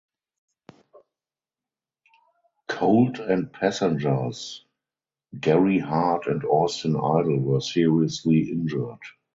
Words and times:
Colt 2.67 3.19
and 3.19 3.53
passengers 3.53 4.65
Gary 5.39 5.77
Hart 5.77 6.25
and 6.25 6.43
Austin 6.43 6.95
Idol 6.95 7.37
were 7.37 7.61
seriously 7.61 8.49
injured. 8.49 8.97